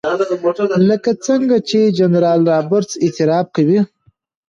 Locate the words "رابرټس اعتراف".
2.51-3.47